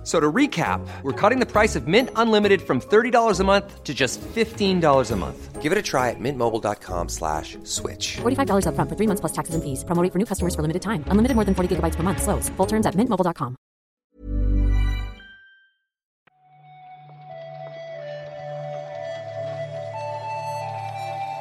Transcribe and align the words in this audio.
F- 0.00 0.06
So 0.06 0.18
to 0.18 0.32
recap, 0.32 0.80
we're 1.02 1.12
cutting 1.12 1.40
the 1.40 1.46
price 1.46 1.76
of 1.76 1.86
Mint 1.86 2.08
Unlimited 2.16 2.62
from 2.62 2.80
$30 2.80 3.38
a 3.38 3.44
month 3.44 3.84
to 3.84 3.92
just 3.92 4.18
$15 4.34 5.10
a 5.10 5.16
month. 5.16 5.60
Give 5.60 5.72
it 5.72 5.76
a 5.76 5.82
try 5.82 6.08
at 6.08 6.16
mintmobile.com 6.18 7.10
slash 7.10 7.58
switch. 7.64 8.16
$45 8.22 8.64
upfront 8.64 8.88
for 8.88 8.96
three 8.96 9.06
months 9.06 9.20
plus 9.20 9.32
taxes 9.32 9.54
and 9.54 9.62
fees. 9.62 9.84
Promo 9.84 10.02
rate 10.02 10.10
for 10.10 10.18
new 10.18 10.24
customers 10.24 10.54
for 10.54 10.62
limited 10.62 10.80
time. 10.80 11.04
Unlimited 11.08 11.34
more 11.36 11.44
than 11.44 11.54
40 11.54 11.76
gigabytes 11.76 11.96
per 11.96 12.02
month. 12.02 12.22
Slows. 12.22 12.48
Full 12.56 12.66
terms 12.66 12.86
at 12.86 12.94
mintmobile.com. 12.96 13.56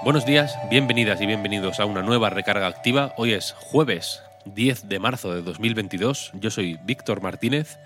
Buenos 0.04 0.26
días, 0.26 0.58
bienvenidas 0.70 1.20
y 1.22 1.26
bienvenidos 1.26 1.80
a 1.80 1.86
una 1.86 2.02
nueva 2.02 2.30
recarga 2.30 2.68
activa. 2.68 3.14
Hoy 3.18 3.34
es 3.34 3.54
jueves 3.54 4.22
10 4.46 4.88
de 4.88 5.00
marzo 5.00 5.34
de 5.34 5.42
2022. 5.42 6.32
Yo 6.36 6.50
soy 6.52 6.80
Víctor 6.84 7.22
Martínez 7.22 7.78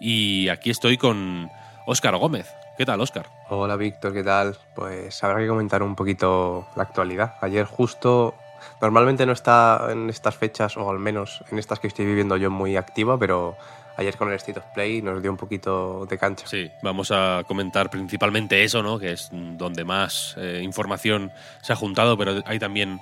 y 0.00 0.48
aquí 0.48 0.70
estoy 0.70 0.96
con 0.98 1.50
Óscar 1.86 2.16
Gómez. 2.16 2.52
¿Qué 2.76 2.84
tal, 2.84 3.00
Óscar? 3.00 3.26
Hola 3.48 3.76
Víctor, 3.76 4.12
¿qué 4.12 4.22
tal? 4.22 4.56
Pues 4.74 5.22
habrá 5.24 5.38
que 5.38 5.48
comentar 5.48 5.82
un 5.82 5.94
poquito 5.94 6.66
la 6.76 6.82
actualidad. 6.82 7.36
Ayer 7.40 7.64
justo, 7.64 8.34
normalmente 8.80 9.24
no 9.24 9.32
está 9.32 9.88
en 9.90 10.10
estas 10.10 10.36
fechas, 10.36 10.76
o 10.76 10.90
al 10.90 10.98
menos 10.98 11.42
en 11.50 11.58
estas 11.58 11.80
que 11.80 11.86
estoy 11.86 12.04
viviendo 12.04 12.36
yo 12.36 12.50
muy 12.50 12.76
activa, 12.76 13.18
pero 13.18 13.56
ayer 13.96 14.14
con 14.16 14.28
el 14.28 14.34
State 14.34 14.58
of 14.58 14.66
Play 14.74 15.00
nos 15.00 15.22
dio 15.22 15.30
un 15.30 15.38
poquito 15.38 16.04
de 16.06 16.18
cancha. 16.18 16.46
Sí, 16.46 16.70
vamos 16.82 17.10
a 17.10 17.44
comentar 17.46 17.88
principalmente 17.88 18.62
eso, 18.62 18.82
¿no? 18.82 18.98
Que 18.98 19.12
es 19.12 19.30
donde 19.32 19.84
más 19.84 20.34
eh, 20.36 20.60
información 20.62 21.32
se 21.62 21.72
ha 21.72 21.76
juntado, 21.76 22.18
pero 22.18 22.42
hay 22.44 22.58
también 22.58 23.00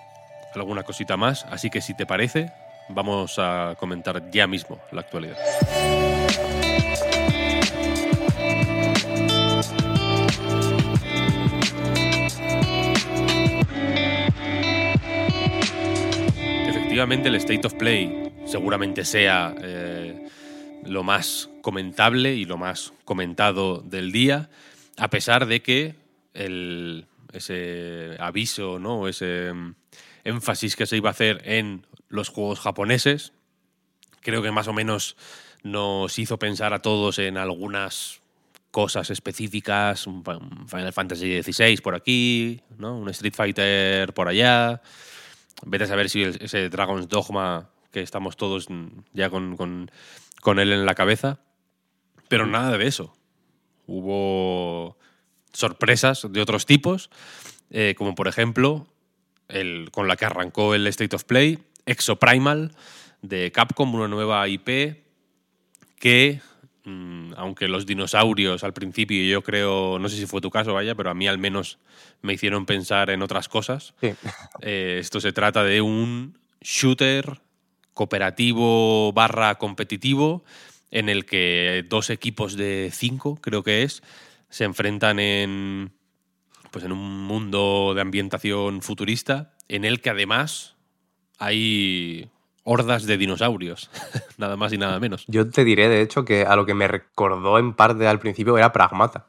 alguna 0.54 0.84
cosita 0.84 1.16
más. 1.16 1.46
Así 1.50 1.68
que 1.68 1.80
si 1.80 1.94
te 1.94 2.06
parece, 2.06 2.52
vamos 2.88 3.38
a 3.38 3.74
comentar 3.78 4.30
ya 4.30 4.46
mismo 4.46 4.78
la 4.92 5.00
actualidad. 5.00 5.36
Efectivamente, 16.94 17.28
el 17.28 17.34
State 17.34 17.66
of 17.66 17.74
Play 17.74 18.32
seguramente 18.46 19.04
sea 19.04 19.52
eh, 19.60 20.28
lo 20.84 21.02
más 21.02 21.50
comentable 21.60 22.36
y 22.36 22.44
lo 22.44 22.56
más 22.56 22.92
comentado 23.04 23.78
del 23.80 24.12
día, 24.12 24.48
a 24.96 25.10
pesar 25.10 25.46
de 25.46 25.60
que 25.60 25.96
el- 26.34 27.06
ese 27.32 28.16
aviso, 28.20 28.78
¿no? 28.78 29.08
ese 29.08 29.52
mm, 29.52 29.74
énfasis 30.22 30.76
que 30.76 30.86
se 30.86 30.96
iba 30.96 31.08
a 31.08 31.10
hacer 31.10 31.42
en 31.46 31.84
los 32.10 32.28
juegos 32.28 32.60
japoneses, 32.60 33.32
creo 34.20 34.40
que 34.40 34.52
más 34.52 34.68
o 34.68 34.72
menos 34.72 35.16
nos 35.64 36.16
hizo 36.20 36.38
pensar 36.38 36.74
a 36.74 36.78
todos 36.80 37.18
en 37.18 37.38
algunas 37.38 38.20
cosas 38.70 39.10
específicas, 39.10 40.06
un 40.06 40.22
Final 40.68 40.92
Fantasy 40.92 41.42
XVI 41.42 41.76
por 41.78 41.96
aquí, 41.96 42.60
¿no? 42.78 42.96
un 42.96 43.08
Street 43.08 43.34
Fighter 43.34 44.14
por 44.14 44.28
allá. 44.28 44.80
Vete 45.64 45.84
a 45.84 45.86
saber 45.86 46.10
si 46.10 46.22
ese 46.22 46.68
Dragon's 46.68 47.08
Dogma, 47.08 47.70
que 47.90 48.00
estamos 48.00 48.36
todos 48.36 48.66
ya 49.12 49.30
con, 49.30 49.56
con- 49.56 49.90
él 50.58 50.72
en 50.72 50.84
la 50.86 50.94
cabeza. 50.94 51.40
Pero 52.28 52.46
nada 52.46 52.76
de 52.76 52.86
eso. 52.86 53.14
Hubo 53.86 54.96
sorpresas 55.52 56.26
de 56.30 56.40
otros 56.40 56.66
tipos, 56.66 57.10
eh, 57.70 57.94
como 57.96 58.14
por 58.14 58.28
ejemplo 58.28 58.86
el, 59.48 59.90
con 59.92 60.08
la 60.08 60.16
que 60.16 60.24
arrancó 60.24 60.74
el 60.74 60.86
State 60.88 61.14
of 61.14 61.24
Play, 61.24 61.58
Exoprimal, 61.86 62.74
de 63.22 63.52
Capcom, 63.52 63.94
una 63.94 64.08
nueva 64.08 64.46
IP 64.48 65.02
que, 65.98 66.40
aunque 67.36 67.68
los 67.68 67.86
dinosaurios 67.86 68.62
al 68.62 68.74
principio, 68.74 69.22
yo 69.24 69.42
creo, 69.42 69.98
no 69.98 70.08
sé 70.08 70.16
si 70.16 70.26
fue 70.26 70.40
tu 70.40 70.50
caso, 70.50 70.74
vaya, 70.74 70.94
pero 70.94 71.10
a 71.10 71.14
mí 71.14 71.26
al 71.26 71.38
menos 71.38 71.78
me 72.20 72.34
hicieron 72.34 72.66
pensar 72.66 73.10
en 73.10 73.22
otras 73.22 73.48
cosas. 73.48 73.94
Sí. 74.00 74.14
Eh, 74.60 74.98
esto 75.00 75.20
se 75.20 75.32
trata 75.32 75.64
de 75.64 75.80
un 75.80 76.38
shooter 76.60 77.40
cooperativo 77.92 79.12
barra 79.12 79.56
competitivo 79.56 80.44
en 80.90 81.08
el 81.08 81.26
que 81.26 81.84
dos 81.88 82.08
equipos 82.08 82.56
de 82.56 82.90
cinco, 82.92 83.36
creo 83.40 83.62
que 83.62 83.82
es, 83.82 84.02
se 84.48 84.64
enfrentan 84.64 85.18
en, 85.18 85.92
pues 86.70 86.84
en 86.84 86.92
un 86.92 87.24
mundo 87.24 87.92
de 87.94 88.00
ambientación 88.00 88.80
futurista 88.80 89.54
en 89.68 89.84
el 89.84 90.00
que 90.00 90.10
además 90.10 90.76
hay 91.38 92.30
hordas 92.64 93.06
de 93.06 93.16
dinosaurios, 93.18 93.90
nada 94.38 94.56
más 94.56 94.72
y 94.72 94.78
nada 94.78 94.98
menos. 95.00 95.24
Yo 95.28 95.48
te 95.50 95.64
diré, 95.64 95.88
de 95.88 96.00
hecho, 96.02 96.24
que 96.24 96.44
a 96.44 96.56
lo 96.56 96.66
que 96.66 96.74
me 96.74 96.88
recordó 96.88 97.58
en 97.58 97.74
parte 97.74 98.06
al 98.08 98.18
principio 98.18 98.56
era 98.58 98.72
Pragmata. 98.72 99.26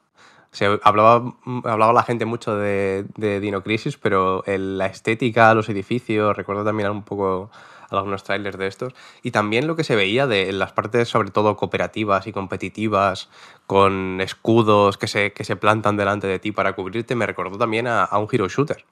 Se 0.52 0.80
hablaba, 0.84 1.36
hablaba 1.66 1.92
la 1.94 2.04
gente 2.04 2.24
mucho 2.26 2.56
de, 2.56 3.06
de 3.18 3.40
Dino 3.42 3.62
Crisis, 3.62 3.98
pero 3.98 4.44
el- 4.46 4.78
la 4.78 4.86
estética, 4.88 5.54
los 5.54 5.68
edificios, 5.70 6.36
recuerdo 6.38 6.64
también 6.64 6.90
un 6.90 7.04
poco 7.04 7.52
algunos 7.92 8.24
trailers 8.24 8.58
de 8.58 8.68
estos. 8.68 8.94
Y 9.22 9.32
también 9.32 9.68
lo 9.68 9.76
que 9.76 9.84
se 9.84 9.96
veía 9.98 10.28
de 10.28 10.52
las 10.54 10.72
partes, 10.72 11.10
sobre 11.10 11.32
todo 11.32 11.58
cooperativas 11.58 12.26
y 12.28 12.32
competitivas, 12.32 13.30
con 13.68 14.22
escudos 14.22 14.98
que 14.98 15.08
se, 15.08 15.34
que 15.34 15.44
se 15.44 15.56
plantan 15.58 15.98
delante 15.98 16.28
de 16.28 16.40
ti 16.40 16.52
para 16.54 16.74
cubrirte, 16.74 17.16
me 17.16 17.26
recordó 17.28 17.58
también 17.58 17.88
a, 17.88 18.04
a 18.06 18.18
un 18.18 18.28
hero 18.32 18.48
shooter, 18.48 18.86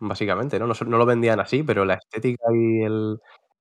básicamente. 0.00 0.58
¿no? 0.58 0.66
No, 0.66 0.74
no 0.86 0.98
lo 0.98 1.06
vendían 1.06 1.40
así, 1.40 1.62
pero 1.62 1.84
la 1.84 1.94
estética 1.94 2.44
y 2.54 2.82
el, 2.82 3.18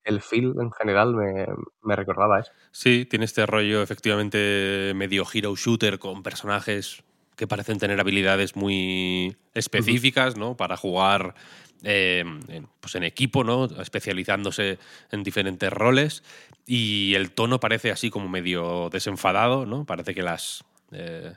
el 0.07 0.21
feel 0.21 0.53
en 0.59 0.71
general 0.71 1.13
me, 1.13 1.45
me 1.83 1.95
recordaba 1.95 2.39
eso. 2.39 2.51
Sí, 2.71 3.05
tiene 3.05 3.25
este 3.25 3.45
rollo 3.45 3.81
efectivamente 3.83 4.93
medio 4.95 5.25
hero 5.31 5.55
shooter 5.55 5.99
con 5.99 6.23
personajes 6.23 7.03
que 7.35 7.47
parecen 7.47 7.77
tener 7.77 7.99
habilidades 7.99 8.55
muy 8.55 9.35
específicas, 9.53 10.37
¿no? 10.37 10.57
Para 10.57 10.75
jugar 10.77 11.35
eh, 11.83 12.23
en, 12.47 12.67
pues 12.79 12.95
en 12.95 13.03
equipo, 13.03 13.43
¿no? 13.43 13.65
Especializándose 13.65 14.79
en 15.11 15.23
diferentes 15.23 15.71
roles. 15.71 16.23
Y 16.65 17.13
el 17.13 17.31
tono 17.31 17.59
parece 17.59 17.91
así 17.91 18.09
como 18.09 18.27
medio 18.27 18.89
desenfadado, 18.91 19.65
¿no? 19.67 19.85
Parece 19.85 20.15
que 20.15 20.23
las. 20.23 20.63
eh, 20.91 21.33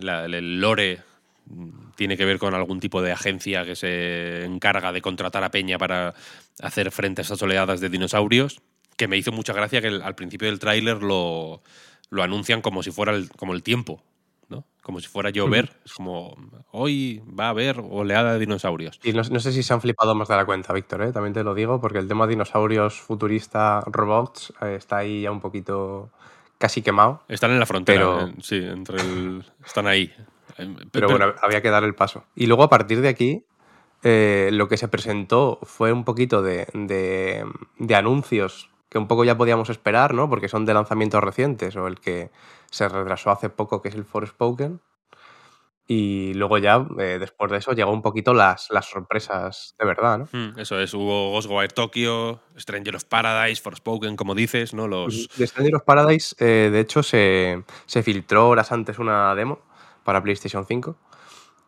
la- 0.00 0.26
el 0.26 0.60
lore 0.60 1.00
tiene 1.96 2.16
que 2.16 2.24
ver 2.24 2.38
con 2.38 2.54
algún 2.54 2.80
tipo 2.80 3.02
de 3.02 3.12
agencia 3.12 3.64
que 3.64 3.74
se 3.76 4.44
encarga 4.44 4.92
de 4.92 5.00
contratar 5.02 5.42
a 5.44 5.50
Peña 5.50 5.78
para 5.78 6.14
hacer 6.62 6.90
frente 6.90 7.20
a 7.20 7.24
esas 7.24 7.40
oleadas 7.42 7.80
de 7.80 7.88
dinosaurios, 7.88 8.60
que 8.96 9.08
me 9.08 9.16
hizo 9.16 9.32
mucha 9.32 9.52
gracia 9.52 9.80
que 9.80 9.88
el- 9.88 10.02
al 10.02 10.14
principio 10.14 10.48
del 10.48 10.58
tráiler 10.58 11.02
lo, 11.02 11.62
lo 12.10 12.22
anuncian 12.22 12.60
como 12.62 12.82
si 12.82 12.90
fuera 12.90 13.12
el, 13.14 13.28
como 13.30 13.52
el 13.54 13.62
tiempo, 13.62 14.02
¿no? 14.48 14.64
Como 14.82 15.00
si 15.00 15.08
fuera 15.08 15.30
llover. 15.30 15.70
Es 15.84 15.92
como, 15.92 16.36
hoy 16.72 17.22
va 17.38 17.46
a 17.46 17.50
haber 17.50 17.80
oleada 17.90 18.32
de 18.34 18.38
dinosaurios. 18.40 18.98
Y 19.02 19.12
no, 19.12 19.22
no 19.22 19.40
sé 19.40 19.52
si 19.52 19.62
se 19.62 19.72
han 19.72 19.80
flipado 19.80 20.14
más 20.14 20.28
de 20.28 20.36
la 20.36 20.44
cuenta, 20.46 20.72
Víctor, 20.72 21.02
¿eh? 21.02 21.12
también 21.12 21.32
te 21.34 21.44
lo 21.44 21.54
digo, 21.54 21.80
porque 21.80 21.98
el 21.98 22.08
tema 22.08 22.26
de 22.26 22.30
dinosaurios 22.30 23.00
futurista 23.00 23.82
robots 23.86 24.52
eh, 24.62 24.74
está 24.76 24.98
ahí 24.98 25.22
ya 25.22 25.30
un 25.30 25.40
poquito 25.40 26.10
casi 26.58 26.82
quemado. 26.82 27.22
Están 27.28 27.52
en 27.52 27.60
la 27.60 27.66
frontera, 27.66 28.00
Pero- 28.00 28.28
eh, 28.28 28.34
sí, 28.42 28.56
entre 28.56 29.00
el, 29.00 29.44
están 29.64 29.86
ahí. 29.86 30.12
Eh, 30.58 30.74
Pero 30.92 31.08
bueno, 31.08 31.34
había 31.42 31.62
que 31.62 31.70
dar 31.70 31.84
el 31.84 31.94
paso. 31.94 32.24
Y 32.34 32.46
luego 32.46 32.62
a 32.64 32.68
partir 32.68 33.00
de 33.00 33.08
aquí, 33.08 33.44
eh, 34.02 34.50
lo 34.52 34.68
que 34.68 34.76
se 34.76 34.88
presentó 34.88 35.58
fue 35.62 35.92
un 35.92 36.04
poquito 36.04 36.42
de, 36.42 36.66
de- 36.74 37.44
de 37.78 37.94
anuncios 37.94 38.70
que 38.88 38.98
un 38.98 39.06
poco 39.08 39.24
ya 39.24 39.36
podíamos 39.36 39.68
esperar, 39.70 40.14
¿no? 40.14 40.28
Porque 40.30 40.48
son 40.48 40.64
de 40.64 40.72
lanzamientos 40.74 41.22
recientes, 41.22 41.76
o 41.76 41.86
el 41.86 42.00
que 42.00 42.30
se 42.70 42.88
retrasó 42.88 43.30
hace 43.30 43.50
poco, 43.50 43.82
que 43.82 43.88
es 43.90 43.94
el 43.94 44.04
Forspoken. 44.04 44.80
Y 45.90 46.34
luego 46.34 46.58
ya, 46.58 46.86
eh, 46.98 47.16
después 47.18 47.50
de 47.50 47.56
eso, 47.58 47.72
llegó 47.72 47.90
un 47.92 48.02
poquito 48.02 48.34
las, 48.34 48.68
las 48.70 48.84
sorpresas 48.90 49.74
de 49.78 49.86
verdad, 49.86 50.18
¿no? 50.18 50.28
Mm, 50.32 50.58
Eso 50.58 50.78
es, 50.78 50.92
hubo 50.92 51.30
Ghostwire 51.32 51.68
Tokyo, 51.72 52.40
Stranger 52.58 52.96
of 52.96 53.04
Paradise, 53.04 53.62
Forspoken, 53.62 54.14
como 54.16 54.34
dices, 54.34 54.74
¿no? 54.74 54.86
Los, 54.86 55.30
De 55.36 55.46
Stranger 55.46 55.76
of 55.76 55.82
Paradise, 55.84 56.36
eh, 56.40 56.68
de 56.70 56.80
hecho, 56.80 57.02
se, 57.02 57.62
se 57.86 58.02
filtró 58.02 58.48
horas 58.50 58.70
antes 58.70 58.98
una 58.98 59.34
demo 59.34 59.60
para 60.08 60.22
PlayStation 60.22 60.64
5 60.66 60.96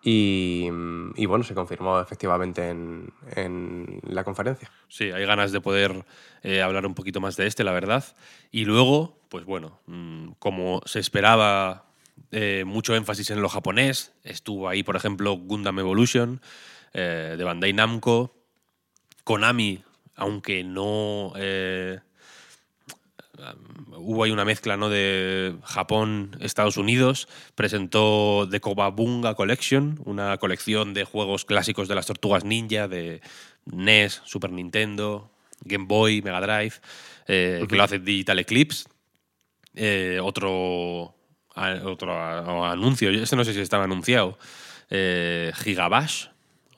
y, 0.02 0.66
y, 1.14 1.26
bueno, 1.26 1.44
se 1.44 1.52
confirmó 1.52 2.00
efectivamente 2.00 2.70
en, 2.70 4.00
la 4.02 4.24
conferencia. 4.24 4.72
Sí, 4.88 5.10
hay 5.10 5.26
ganas 5.26 5.52
de 5.52 5.60
poder 5.60 6.06
eh, 6.42 6.62
hablar 6.62 6.86
un 6.86 6.94
poquito 6.94 7.20
más 7.20 7.36
de 7.36 7.46
este, 7.46 7.64
la 7.64 7.72
verdad. 7.72 8.02
Y 8.50 8.64
luego, 8.64 9.18
pues 9.28 9.44
bueno, 9.44 9.78
mm, 9.84 10.30
como 10.38 10.80
se 10.86 11.00
esperaba, 11.00 11.90
eh, 12.30 12.64
mucho 12.66 12.96
énfasis 12.96 13.28
en 13.28 13.42
lo 13.42 13.50
japonés. 13.50 14.14
Estuvo 14.24 14.70
ahí, 14.70 14.82
por 14.82 14.96
ejemplo, 14.96 15.34
Gundam 15.34 15.78
Evolution 15.78 16.40
eh, 16.94 17.34
de 17.36 17.44
Bandai 17.44 17.74
Namco. 17.74 18.34
Konami, 19.22 19.84
aunque 20.16 20.64
no. 20.64 21.34
Eh, 23.40 23.54
hubo 23.96 24.24
ahí 24.24 24.30
una 24.30 24.44
mezcla 24.44 24.76
¿no? 24.76 24.88
de 24.88 25.54
Japón, 25.64 26.36
Estados 26.40 26.76
Unidos, 26.76 27.28
presentó 27.54 28.46
The 28.50 28.60
Kobabunga 28.60 29.34
Collection, 29.34 30.00
una 30.04 30.36
colección 30.38 30.94
de 30.94 31.04
juegos 31.04 31.44
clásicos 31.44 31.88
de 31.88 31.94
las 31.94 32.06
tortugas 32.06 32.44
ninja, 32.44 32.88
de 32.88 33.20
NES, 33.66 34.22
Super 34.24 34.52
Nintendo, 34.52 35.30
Game 35.62 35.86
Boy, 35.86 36.22
Mega 36.22 36.40
Drive, 36.40 36.74
eh, 37.26 37.64
que 37.68 37.76
lo 37.76 37.82
hace 37.84 37.98
Digital 37.98 38.38
Eclipse. 38.38 38.88
Eh, 39.74 40.18
otro, 40.22 41.14
a- 41.54 41.80
otro 41.84 42.12
a- 42.12 42.72
anuncio, 42.72 43.10
este 43.10 43.36
no 43.36 43.44
sé 43.44 43.54
si 43.54 43.60
estaba 43.60 43.84
anunciado, 43.84 44.38
eh, 44.90 45.52
Gigabash, 45.54 46.26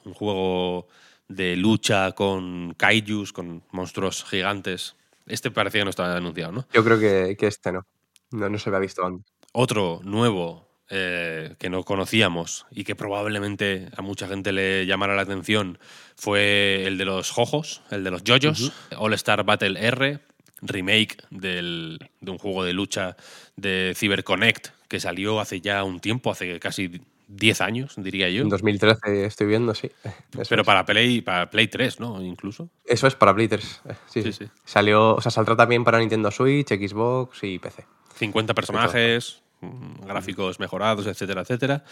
un 0.04 0.12
juego 0.12 0.88
de 1.28 1.56
lucha 1.56 2.12
con 2.12 2.74
kaijus, 2.76 3.32
con 3.32 3.62
monstruos 3.70 4.24
gigantes. 4.24 4.96
Este 5.26 5.50
parecía 5.50 5.80
que 5.80 5.84
no 5.84 5.90
estaba 5.90 6.16
anunciado, 6.16 6.52
¿no? 6.52 6.66
Yo 6.72 6.84
creo 6.84 6.98
que, 6.98 7.36
que 7.38 7.46
este 7.46 7.72
no. 7.72 7.86
no. 8.30 8.48
No 8.48 8.58
se 8.58 8.68
había 8.68 8.80
visto 8.80 9.04
antes. 9.04 9.32
Otro 9.52 10.00
nuevo 10.04 10.68
eh, 10.88 11.54
que 11.58 11.70
no 11.70 11.84
conocíamos 11.84 12.66
y 12.70 12.84
que 12.84 12.94
probablemente 12.96 13.88
a 13.96 14.02
mucha 14.02 14.26
gente 14.28 14.52
le 14.52 14.84
llamara 14.86 15.14
la 15.14 15.22
atención 15.22 15.78
fue 16.16 16.84
el 16.86 16.98
de 16.98 17.04
los 17.04 17.30
Jojos, 17.30 17.82
el 17.90 18.04
de 18.04 18.10
los 18.10 18.22
Jojos, 18.26 18.72
All 18.96 19.14
Star 19.14 19.44
Battle 19.44 19.78
R, 19.86 20.20
remake 20.62 21.16
del- 21.30 21.98
de 22.20 22.30
un 22.30 22.38
juego 22.38 22.62
de 22.64 22.72
lucha 22.72 23.16
de 23.56 23.94
CyberConnect 23.96 24.68
que 24.88 25.00
salió 25.00 25.40
hace 25.40 25.60
ya 25.60 25.82
un 25.84 26.00
tiempo, 26.00 26.30
hace 26.30 26.60
casi 26.60 27.00
10 27.34 27.60
años, 27.62 27.94
diría 27.96 28.28
yo. 28.28 28.42
En 28.42 28.48
2013 28.48 29.24
estoy 29.24 29.46
viendo, 29.46 29.74
sí. 29.74 29.90
Eso 30.32 30.48
Pero 30.48 30.62
es. 30.62 30.66
para 30.66 30.84
Play, 30.84 31.22
para 31.22 31.48
Play 31.50 31.68
3, 31.68 32.00
¿no? 32.00 32.22
Incluso. 32.22 32.68
Eso 32.84 33.06
es 33.06 33.14
para 33.14 33.32
Blitters. 33.32 33.80
Sí, 34.06 34.22
Sí, 34.22 34.32
sí, 34.32 34.32
sí. 34.32 34.50
Salió, 34.64 35.14
o 35.16 35.20
sea, 35.20 35.30
saldrá 35.30 35.56
también 35.56 35.84
para 35.84 35.98
Nintendo 35.98 36.30
Switch, 36.30 36.68
Xbox 36.68 37.42
y 37.42 37.58
PC. 37.58 37.86
50 38.16 38.54
personajes, 38.54 39.42
mm, 39.60 40.04
gráficos 40.06 40.60
mejorados, 40.60 41.06
etcétera, 41.06 41.40
etcétera. 41.42 41.84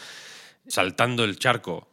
Saltando 0.67 1.25
el 1.25 1.39
charco, 1.39 1.89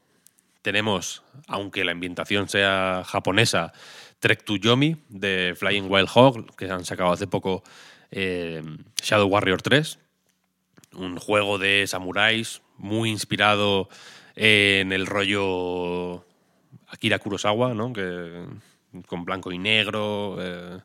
tenemos, 0.62 1.24
aunque 1.48 1.86
la 1.86 1.94
ambientación 1.94 2.50
sea 2.50 3.04
japonesa, 3.06 3.72
Trek 4.20 4.44
to 4.44 4.58
Yomi 4.58 4.98
de 5.08 5.54
Flying 5.58 5.90
Wild 5.90 6.10
Hog, 6.14 6.56
que 6.58 6.70
han 6.70 6.84
sacado 6.84 7.12
hace 7.14 7.28
poco 7.28 7.64
eh, 8.12 8.62
Shadow 9.02 9.28
Warrior 9.30 9.62
3, 9.62 10.00
un 10.94 11.18
juego 11.18 11.58
de 11.58 11.86
samuráis 11.88 12.62
muy 12.78 13.10
inspirado 13.10 13.90
en 14.36 14.92
el 14.92 15.06
rollo 15.08 16.24
Akira 16.88 17.20
Kurosawa, 17.20 17.74
¿no? 17.74 17.92
que, 17.94 18.46
con 19.08 19.26
blanco 19.26 19.52
y 19.52 19.58
negro, 19.58 20.38
eh, 20.40 20.80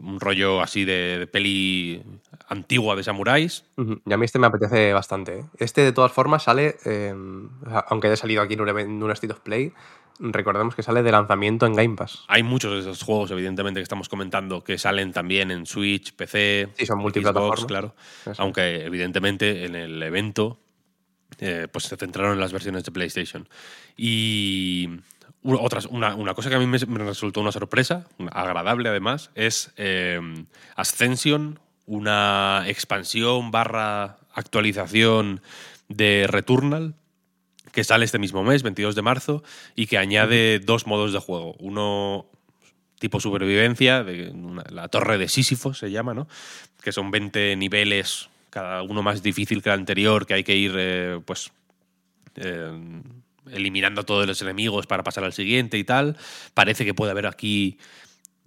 un 0.00 0.20
rollo 0.20 0.60
así 0.60 0.84
de, 0.84 1.18
de 1.18 1.26
peli 1.26 2.02
antigua 2.48 2.94
de 2.96 3.02
samuráis. 3.02 3.64
Ujú. 3.76 4.00
Y 4.06 4.12
a 4.12 4.16
mí 4.16 4.24
este 4.24 4.38
me 4.38 4.46
apetece 4.46 4.92
bastante. 4.92 5.40
¿eh? 5.40 5.44
Este, 5.58 5.80
de 5.82 5.92
todas 5.92 6.12
formas, 6.12 6.44
sale, 6.44 6.76
eh, 6.84 7.14
sea, 7.68 7.78
aunque 7.88 8.06
haya 8.06 8.16
salido 8.16 8.42
aquí 8.42 8.54
en 8.54 8.60
un, 8.60 8.68
event- 8.68 8.84
en 8.86 9.02
un 9.02 9.10
State 9.10 9.32
of 9.32 9.40
Play, 9.40 9.72
recordemos 10.20 10.74
que 10.74 10.82
sale 10.82 11.02
de 11.02 11.10
lanzamiento 11.12 11.66
en 11.66 11.74
Game 11.74 11.94
Pass. 11.96 12.24
Hay 12.28 12.42
muchos 12.42 12.72
de 12.72 12.78
esos 12.80 13.02
juegos, 13.02 13.30
evidentemente, 13.30 13.80
que 13.80 13.82
estamos 13.82 14.08
comentando, 14.08 14.62
que 14.64 14.78
salen 14.78 15.12
también 15.12 15.50
en 15.50 15.66
Switch, 15.66 16.12
PC, 16.14 16.68
Sí, 16.76 16.86
son 16.86 16.98
multiplataformas. 16.98 17.64
claro. 17.66 17.94
Eso. 18.26 18.40
Aunque, 18.42 18.84
evidentemente, 18.84 19.64
en 19.64 19.74
el 19.74 20.02
evento 20.02 20.58
eh, 21.40 21.68
pues 21.70 21.84
se 21.84 21.96
centraron 21.96 22.32
en 22.32 22.40
las 22.40 22.52
versiones 22.52 22.82
de 22.84 22.90
PlayStation. 22.90 23.48
Y 23.96 24.88
u- 25.52 25.58
otras, 25.64 25.86
una, 25.86 26.14
una 26.14 26.34
cosa 26.34 26.48
que 26.50 26.56
a 26.56 26.58
mí 26.58 26.66
me, 26.66 26.78
me 26.86 26.98
resultó 27.04 27.40
una 27.40 27.52
sorpresa, 27.52 28.06
una- 28.18 28.30
agradable 28.32 28.88
además, 28.88 29.30
es 29.34 29.72
eh, 29.76 30.20
Ascension, 30.76 31.58
una 31.86 32.64
expansión 32.66 33.50
barra 33.50 34.18
actualización 34.34 35.40
de 35.88 36.26
Returnal 36.28 36.94
que 37.72 37.84
sale 37.84 38.04
este 38.04 38.18
mismo 38.18 38.42
mes, 38.42 38.62
22 38.62 38.94
de 38.94 39.02
marzo, 39.02 39.42
y 39.76 39.86
que 39.86 39.98
añade 39.98 40.58
dos 40.58 40.86
modos 40.86 41.12
de 41.12 41.18
juego. 41.18 41.54
Uno 41.60 42.26
tipo 42.98 43.20
supervivencia, 43.20 44.02
de 44.04 44.30
una- 44.30 44.64
la 44.70 44.88
torre 44.88 45.18
de 45.18 45.28
Sísifo 45.28 45.74
se 45.74 45.90
llama, 45.90 46.14
¿no? 46.14 46.26
Que 46.82 46.92
son 46.92 47.10
20 47.10 47.54
niveles, 47.56 48.28
cada 48.50 48.82
uno 48.82 49.02
más 49.02 49.22
difícil 49.22 49.62
que 49.62 49.68
el 49.68 49.74
anterior, 49.78 50.26
que 50.26 50.34
hay 50.34 50.44
que 50.44 50.56
ir, 50.56 50.72
eh, 50.76 51.20
pues, 51.24 51.52
eh, 52.36 52.72
eliminando 53.52 54.00
a 54.02 54.04
todos 54.04 54.26
los 54.26 54.40
enemigos 54.42 54.86
para 54.86 55.02
pasar 55.02 55.24
al 55.24 55.32
siguiente 55.32 55.78
y 55.78 55.84
tal. 55.84 56.16
Parece 56.54 56.84
que 56.84 56.94
puede 56.94 57.10
haber 57.12 57.26
aquí 57.26 57.78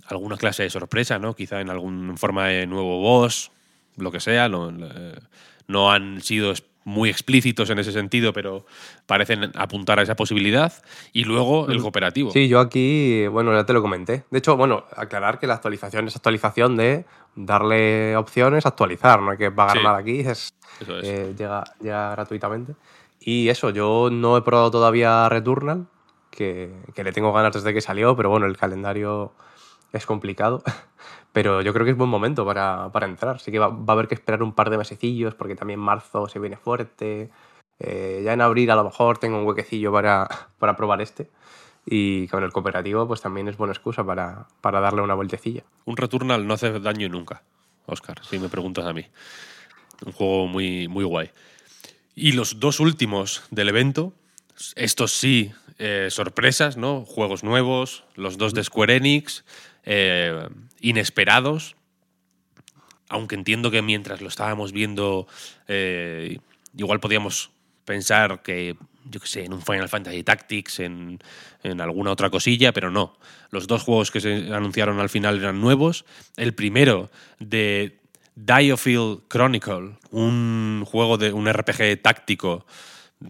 alguna 0.06 0.38
clase 0.38 0.64
de 0.64 0.70
sorpresa, 0.70 1.20
¿no? 1.20 1.36
Quizá 1.36 1.62
en 1.62 1.70
alguna 1.70 2.18
forma 2.18 2.48
de 2.48 2.68
nuevo 2.68 3.00
boss, 3.00 3.52
lo 3.98 4.12
que 4.12 4.20
sea. 4.20 4.50
No, 4.50 4.70
eh, 4.70 5.20
no 5.68 5.92
han 5.92 6.22
sido 6.22 6.54
muy 6.84 7.10
explícitos 7.12 7.70
en 7.70 7.78
ese 7.78 7.92
sentido, 7.92 8.34
pero 8.34 8.66
parecen 9.06 9.52
apuntar 9.56 10.00
a 10.00 10.02
esa 10.02 10.16
posibilidad. 10.16 10.74
Y 11.14 11.24
luego 11.26 11.70
el 11.70 11.80
cooperativo. 11.80 12.32
Sí, 12.32 12.48
yo 12.48 12.60
aquí, 12.60 13.28
bueno, 13.28 13.54
ya 13.54 13.66
te 13.66 13.74
lo 13.74 13.82
comenté. 13.84 14.24
De 14.32 14.40
hecho, 14.40 14.58
bueno, 14.58 14.86
aclarar 14.96 15.38
que 15.40 15.46
la 15.46 15.54
actualización 15.54 16.08
es 16.08 16.16
actualización 16.16 16.76
de 16.78 17.06
darle 17.36 18.16
opciones, 18.18 18.66
actualizar, 18.66 19.22
no 19.22 19.32
hay 19.32 19.38
que 19.38 19.52
pagar 19.52 19.78
Sí. 19.78 19.84
nada 19.84 19.98
aquí, 20.00 20.20
es, 20.22 20.54
Eso 20.80 20.98
es. 21.00 21.08
eh, 21.08 21.36
llega, 21.38 21.64
llega 21.80 22.12
gratuitamente. 22.12 22.74
Y 23.24 23.50
eso, 23.50 23.70
yo 23.70 24.10
no 24.12 24.36
he 24.36 24.42
probado 24.42 24.72
todavía 24.72 25.30
Returnal, 25.30 25.86
que, 26.32 26.76
que 26.96 27.04
le 27.04 27.14
tengo 27.14 27.32
ganas 27.32 27.54
desde 27.54 27.72
que 27.72 27.80
salió, 27.80 28.16
pero 28.16 28.32
bueno, 28.32 28.48
el 28.48 28.58
calendario 28.58 29.34
es 29.94 30.06
complicado. 30.06 30.64
Pero 31.34 31.62
yo 31.62 31.72
creo 31.72 31.86
que 31.86 31.92
es 31.92 31.98
buen 31.98 32.10
momento 32.10 32.46
para, 32.46 32.90
para 32.92 33.06
entrar. 33.06 33.40
Sí 33.40 33.54
que 33.54 33.60
va, 33.60 33.70
va 33.70 33.86
a 33.88 33.92
haber 33.94 34.10
que 34.10 34.16
esperar 34.16 34.44
un 34.44 34.54
par 34.54 34.70
de 34.70 34.78
mesecillos, 34.78 35.34
porque 35.34 35.56
también 35.56 35.80
marzo 35.80 36.28
se 36.28 36.40
viene 36.40 36.58
fuerte. 36.58 37.30
Eh, 37.80 38.22
ya 38.26 38.34
en 38.34 38.42
abril 38.42 38.70
a 38.70 38.76
lo 38.76 38.84
mejor 38.84 39.18
tengo 39.18 39.38
un 39.38 39.46
huequecillo 39.46 39.94
para, 39.94 40.28
para 40.60 40.76
probar 40.76 41.02
este. 41.02 41.30
Y 41.86 42.28
con 42.28 42.44
el 42.44 42.52
cooperativo, 42.52 43.08
pues 43.08 43.22
también 43.22 43.48
es 43.48 43.56
buena 43.56 43.72
excusa 43.72 44.04
para, 44.04 44.48
para 44.60 44.82
darle 44.82 45.02
una 45.02 45.14
vueltecilla. 45.14 45.64
Un 45.86 45.96
Returnal 45.96 46.46
no 46.46 46.54
hace 46.54 46.80
daño 46.80 47.08
nunca, 47.08 47.44
Oscar, 47.86 48.20
si 48.24 48.38
me 48.38 48.50
preguntas 48.50 48.86
a 48.86 48.92
mí. 48.92 49.06
Un 50.06 50.12
juego 50.12 50.48
muy, 50.48 50.90
muy 50.90 51.06
guay. 51.06 51.32
Y 52.16 52.34
los 52.34 52.60
dos 52.60 52.80
últimos 52.80 53.44
del 53.52 53.70
evento, 53.70 54.14
estos 54.76 55.14
sí, 55.14 55.52
eh, 55.80 56.10
sorpresas, 56.12 56.78
¿no? 56.78 57.06
Juegos 57.06 57.44
nuevos, 57.44 58.04
los 58.16 58.38
dos 58.38 58.54
de 58.54 58.64
Square 58.64 58.98
Enix, 58.98 59.44
eh, 59.84 60.48
inesperados. 60.80 61.76
Aunque 63.10 63.36
entiendo 63.36 63.72
que 63.72 63.82
mientras 63.82 64.22
lo 64.22 64.28
estábamos 64.28 64.72
viendo, 64.72 65.28
eh, 65.68 66.38
igual 66.78 67.00
podíamos 67.00 67.50
pensar 67.86 68.42
que, 68.44 68.78
yo 69.06 69.20
qué 69.20 69.28
sé, 69.28 69.44
en 69.46 69.54
un 69.54 69.62
Final 69.62 69.90
Fantasy 69.90 70.24
Tactics, 70.24 70.80
en, 70.82 71.20
en 71.64 71.82
alguna 71.82 72.12
otra 72.12 72.30
cosilla, 72.30 72.74
pero 72.74 72.92
no. 72.92 73.18
Los 73.50 73.68
dos 73.68 73.84
juegos 73.84 74.12
que 74.12 74.22
se 74.22 74.54
anunciaron 74.54 75.00
al 75.00 75.10
final 75.10 75.40
eran 75.40 75.60
nuevos. 75.60 76.06
El 76.38 76.54
primero 76.54 77.10
de 77.40 78.01
Diofield 78.36 79.28
Chronicle, 79.28 79.98
un 80.12 80.84
juego 80.86 81.18
de 81.18 81.34
un 81.34 81.52
RPG 81.52 82.02
táctico 82.02 82.66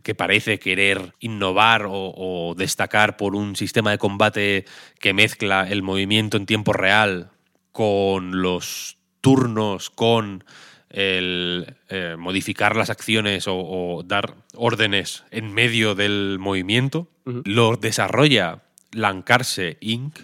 que 0.03 0.15
parece 0.15 0.59
querer 0.59 1.13
innovar 1.19 1.85
o, 1.85 2.13
o 2.15 2.55
destacar 2.55 3.17
por 3.17 3.35
un 3.35 3.55
sistema 3.55 3.91
de 3.91 3.97
combate 3.97 4.65
que 4.99 5.13
mezcla 5.13 5.67
el 5.69 5.83
movimiento 5.83 6.37
en 6.37 6.45
tiempo 6.45 6.71
real 6.71 7.29
con 7.71 8.41
los 8.41 8.97
turnos, 9.21 9.89
con 9.89 10.43
el 10.89 11.75
eh, 11.89 12.15
modificar 12.17 12.75
las 12.75 12.89
acciones 12.89 13.47
o, 13.47 13.57
o 13.57 14.03
dar 14.03 14.35
órdenes 14.55 15.23
en 15.31 15.53
medio 15.53 15.95
del 15.95 16.37
movimiento. 16.39 17.07
Lo 17.25 17.77
desarrolla 17.77 18.63
Lancarse 18.91 19.77
Inc., 19.79 20.19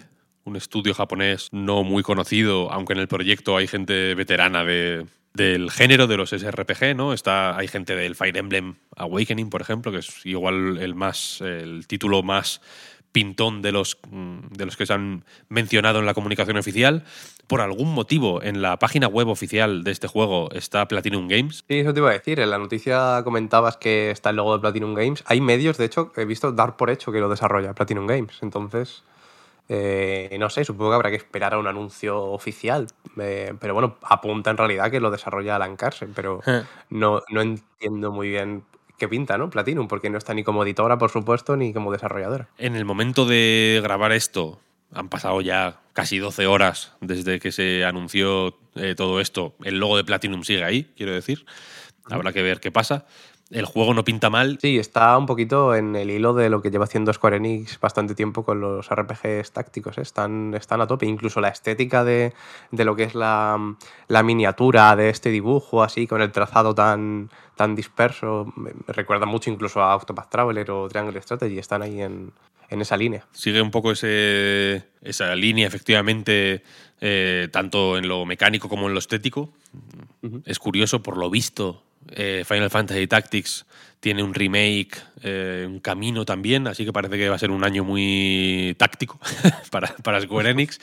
un 0.48 0.56
estudio 0.56 0.94
japonés 0.94 1.48
no 1.52 1.84
muy 1.84 2.02
conocido, 2.02 2.72
aunque 2.72 2.94
en 2.94 2.98
el 2.98 3.08
proyecto 3.08 3.56
hay 3.56 3.66
gente 3.66 4.14
veterana 4.14 4.64
de, 4.64 5.06
del 5.34 5.70
género 5.70 6.06
de 6.06 6.16
los 6.16 6.30
SRPG, 6.30 6.96
¿no? 6.96 7.12
Está, 7.12 7.56
hay 7.56 7.68
gente 7.68 7.94
del 7.94 8.16
Fire 8.16 8.36
Emblem 8.36 8.74
Awakening, 8.96 9.50
por 9.50 9.60
ejemplo, 9.60 9.92
que 9.92 9.98
es 9.98 10.26
igual 10.26 10.78
el 10.78 10.94
más 10.94 11.40
el 11.40 11.86
título 11.86 12.22
más 12.22 12.60
pintón 13.12 13.62
de 13.62 13.72
los, 13.72 13.98
mm, 14.10 14.48
de 14.50 14.66
los 14.66 14.76
que 14.76 14.86
se 14.86 14.92
han 14.92 15.24
mencionado 15.48 15.98
en 15.98 16.06
la 16.06 16.14
comunicación 16.14 16.56
oficial. 16.56 17.04
Por 17.46 17.62
algún 17.62 17.92
motivo, 17.94 18.42
en 18.42 18.60
la 18.60 18.78
página 18.78 19.08
web 19.08 19.28
oficial 19.28 19.82
de 19.82 19.90
este 19.90 20.08
juego 20.08 20.50
está 20.52 20.86
Platinum 20.86 21.28
Games. 21.28 21.64
Sí, 21.66 21.78
eso 21.78 21.94
te 21.94 22.00
iba 22.00 22.10
a 22.10 22.12
decir. 22.12 22.38
En 22.40 22.50
la 22.50 22.58
noticia 22.58 23.22
comentabas 23.24 23.78
que 23.78 24.10
está 24.10 24.30
el 24.30 24.36
logo 24.36 24.52
de 24.54 24.60
Platinum 24.60 24.94
Games. 24.94 25.24
Hay 25.26 25.40
medios, 25.40 25.78
de 25.78 25.86
hecho, 25.86 26.12
he 26.16 26.26
visto 26.26 26.52
dar 26.52 26.76
por 26.76 26.90
hecho 26.90 27.10
que 27.10 27.20
lo 27.20 27.28
desarrolla 27.30 27.74
Platinum 27.74 28.06
Games. 28.06 28.38
Entonces, 28.42 29.02
eh, 29.68 30.36
no 30.38 30.48
sé, 30.50 30.64
supongo 30.64 30.90
que 30.90 30.94
habrá 30.96 31.10
que 31.10 31.16
esperar 31.16 31.54
a 31.54 31.58
un 31.58 31.66
anuncio 31.66 32.22
oficial. 32.22 32.86
Eh, 33.20 33.52
pero 33.60 33.74
bueno, 33.74 33.98
apunta 34.02 34.50
en 34.50 34.56
realidad 34.56 34.90
que 34.90 35.00
lo 35.00 35.10
desarrolla 35.10 35.56
Alan 35.56 35.76
Carson. 35.76 36.12
Pero 36.14 36.40
Eh. 36.46 36.62
no, 36.90 37.22
no 37.30 37.40
entiendo 37.42 38.10
muy 38.12 38.28
bien 38.30 38.64
qué 38.98 39.08
pinta, 39.08 39.38
¿no? 39.38 39.50
Platinum, 39.50 39.86
porque 39.88 40.10
no 40.10 40.18
está 40.18 40.34
ni 40.34 40.42
como 40.44 40.64
editora, 40.64 40.98
por 40.98 41.10
supuesto, 41.10 41.56
ni 41.56 41.72
como 41.72 41.92
desarrolladora. 41.92 42.48
En 42.58 42.74
el 42.76 42.84
momento 42.84 43.26
de 43.26 43.80
grabar 43.82 44.12
esto, 44.12 44.58
han 44.92 45.08
pasado 45.08 45.40
ya 45.40 45.80
casi 45.92 46.18
12 46.18 46.46
horas 46.46 46.94
desde 47.00 47.38
que 47.38 47.52
se 47.52 47.84
anunció 47.84 48.56
eh, 48.74 48.94
todo 48.96 49.20
esto. 49.20 49.54
El 49.62 49.78
logo 49.78 49.96
de 49.96 50.04
Platinum 50.04 50.42
sigue 50.44 50.64
ahí, 50.64 50.92
quiero 50.96 51.12
decir. 51.12 51.44
Habrá 52.10 52.32
que 52.32 52.42
ver 52.42 52.58
qué 52.60 52.70
pasa. 52.72 53.06
El 53.50 53.64
juego 53.64 53.94
no 53.94 54.04
pinta 54.04 54.28
mal. 54.28 54.58
Sí, 54.60 54.78
está 54.78 55.16
un 55.16 55.24
poquito 55.24 55.74
en 55.74 55.96
el 55.96 56.10
hilo 56.10 56.34
de 56.34 56.50
lo 56.50 56.60
que 56.60 56.70
lleva 56.70 56.84
haciendo 56.84 57.12
Square 57.12 57.38
Enix 57.38 57.80
bastante 57.80 58.14
tiempo 58.14 58.44
con 58.44 58.60
los 58.60 58.90
RPGs 58.90 59.52
tácticos. 59.52 59.96
¿eh? 59.96 60.02
Están, 60.02 60.52
están 60.54 60.82
a 60.82 60.86
tope. 60.86 61.06
Incluso 61.06 61.40
la 61.40 61.48
estética 61.48 62.04
de, 62.04 62.34
de 62.70 62.84
lo 62.84 62.94
que 62.94 63.04
es 63.04 63.14
la, 63.14 63.76
la, 64.08 64.22
miniatura 64.22 64.94
de 64.96 65.08
este 65.08 65.30
dibujo, 65.30 65.82
así, 65.82 66.06
con 66.06 66.20
el 66.20 66.30
trazado 66.30 66.74
tan, 66.74 67.30
tan 67.56 67.74
disperso, 67.74 68.52
me 68.54 68.72
recuerda 68.88 69.24
mucho 69.24 69.48
incluso 69.50 69.80
a 69.82 69.96
Octopath 69.96 70.28
Traveler 70.28 70.70
o 70.70 70.86
Triangle 70.88 71.22
Strategy. 71.22 71.58
Están 71.58 71.80
ahí 71.80 72.02
en, 72.02 72.32
en 72.68 72.80
esa 72.82 72.98
línea. 72.98 73.26
Sigue 73.32 73.62
un 73.62 73.70
poco 73.70 73.92
ese, 73.92 74.84
esa 75.00 75.34
línea, 75.34 75.66
efectivamente, 75.66 76.62
eh, 77.00 77.48
tanto 77.50 77.96
en 77.96 78.08
lo 78.08 78.26
mecánico 78.26 78.68
como 78.68 78.88
en 78.88 78.92
lo 78.92 78.98
estético. 78.98 79.48
Uh 80.22 80.28
-huh. 80.28 80.42
Es 80.44 80.58
curioso, 80.58 81.02
por 81.02 81.16
lo 81.16 81.30
visto, 81.30 81.82
eh, 82.10 82.44
Final 82.46 82.70
Fantasy 82.70 83.06
Tactics 83.06 83.66
tiene 84.00 84.22
un 84.22 84.34
remake, 84.34 84.96
eh, 85.22 85.64
un 85.66 85.80
camino 85.80 86.24
también, 86.24 86.66
así 86.66 86.84
que 86.84 86.92
parece 86.92 87.16
que 87.16 87.28
va 87.28 87.36
a 87.36 87.38
ser 87.38 87.50
un 87.50 87.64
año 87.64 87.84
muy 87.84 88.74
táctico 88.78 89.18
para, 89.70 89.88
para 89.96 90.20
Square 90.20 90.50
Enix. 90.50 90.78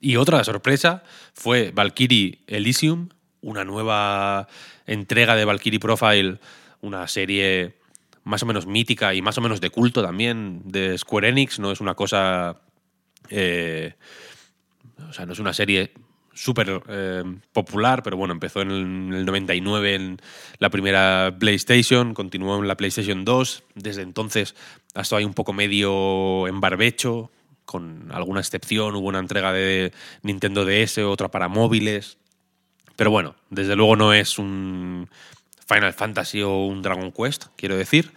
Y 0.00 0.16
otra 0.16 0.42
sorpresa 0.44 1.02
fue 1.32 1.70
Valkyrie 1.74 2.40
Elysium, 2.46 3.08
una 3.40 3.64
nueva 3.64 4.48
entrega 4.86 5.36
de 5.36 5.44
Valkyrie 5.44 5.80
Profile, 5.80 6.38
una 6.80 7.08
serie 7.08 7.76
más 8.24 8.42
o 8.42 8.46
menos 8.46 8.66
mítica 8.66 9.14
y 9.14 9.22
más 9.22 9.38
o 9.38 9.40
menos 9.40 9.60
de 9.60 9.70
culto 9.70 10.02
también 10.02 10.62
de 10.64 10.98
Square 10.98 11.28
Enix. 11.28 11.58
No 11.58 11.70
es 11.70 11.80
una 11.80 11.94
cosa. 11.94 12.56
Eh, 13.30 13.94
o 15.08 15.12
sea, 15.12 15.26
no 15.26 15.32
es 15.32 15.38
una 15.38 15.52
serie 15.52 15.92
súper 16.36 16.82
eh, 16.88 17.24
popular, 17.52 18.02
pero 18.02 18.16
bueno, 18.16 18.32
empezó 18.32 18.60
en 18.60 18.70
el, 18.70 19.14
el, 19.14 19.24
99 19.24 19.94
en 19.94 20.20
la 20.58 20.70
primera 20.70 21.34
PlayStation, 21.38 22.14
continuó 22.14 22.60
en 22.60 22.68
la 22.68 22.76
PlayStation 22.76 23.24
2, 23.24 23.64
desde 23.74 24.02
entonces 24.02 24.54
ha 24.94 25.00
estado 25.00 25.18
ahí 25.18 25.24
un 25.24 25.34
poco 25.34 25.52
medio 25.52 26.46
en 26.46 26.60
barbecho, 26.60 27.30
con 27.64 28.12
alguna 28.12 28.40
excepción, 28.40 28.94
hubo 28.94 29.08
una 29.08 29.18
entrega 29.18 29.52
de 29.52 29.92
Nintendo 30.22 30.64
DS, 30.64 30.98
otra 30.98 31.30
para 31.30 31.48
móviles, 31.48 32.18
pero 32.94 33.10
bueno, 33.10 33.34
desde 33.50 33.74
luego 33.74 33.96
no 33.96 34.12
es 34.12 34.38
un 34.38 35.08
Final 35.66 35.92
Fantasy 35.92 36.42
o 36.42 36.66
un 36.66 36.82
Dragon 36.82 37.10
Quest, 37.12 37.46
quiero 37.56 37.76
decir, 37.76 38.12